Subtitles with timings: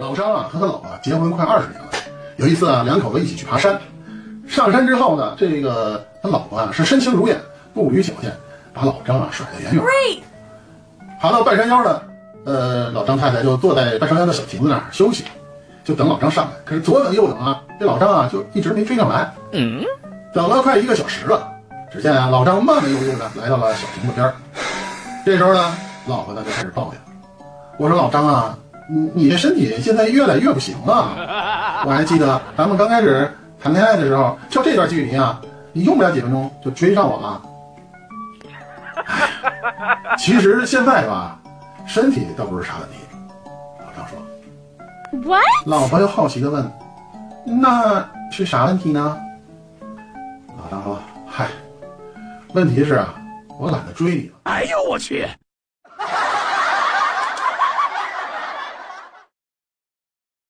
[0.00, 1.88] 老张啊和他老婆结婚快二十年了，
[2.36, 3.78] 有一次啊，两口子一起去爬山。
[4.48, 7.40] 上山之后呢，这个他老婆啊是身轻如燕，
[7.72, 8.32] 步履矫健，
[8.74, 10.22] 把老张啊甩得远远的。
[11.20, 12.02] 爬到半山腰呢，
[12.44, 15.24] 呃，老张太太就坐在半山腰的小亭子那儿休息，
[15.84, 16.52] 就等老张上来。
[16.64, 19.32] 可是左等右等啊，这老张啊就一直没追上来。
[19.52, 19.84] 嗯，
[20.34, 21.46] 等了快一个小时了，
[21.92, 24.34] 只见啊老张慢慢悠悠的来到了小亭子边儿。
[25.24, 25.72] 这时候呢，
[26.08, 27.00] 老婆呢就开始抱怨
[27.80, 28.58] ：“我说老张啊，
[28.90, 31.82] 你你这身体现在越来越不行了。
[31.86, 33.26] 我还记得咱们刚开始
[33.58, 35.40] 谈恋爱的时候，就这段距离啊，
[35.72, 37.42] 你用不了几分钟就追上我了。
[39.06, 41.40] 唉 其实现在吧，
[41.86, 42.96] 身体倒不是啥问题。”
[43.80, 44.18] 老张说。
[45.26, 45.42] What?
[45.64, 46.70] 老婆又好奇的问
[47.62, 49.18] ：“那是啥问题呢？”
[50.62, 51.46] 老张说：“嗨，
[52.52, 53.14] 问题是啊，
[53.58, 54.34] 我懒得追你了。
[54.42, 55.26] 哎呦我去！